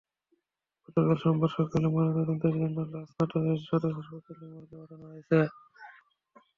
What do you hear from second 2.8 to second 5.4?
লাশ নাটোর সদর হাসপাতালের মর্গে পাঠানো হয়েছে।